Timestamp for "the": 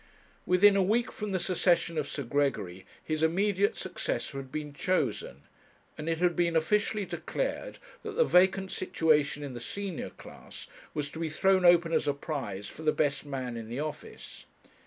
1.31-1.37, 8.13-8.25, 9.53-9.59, 12.81-12.91, 13.69-13.79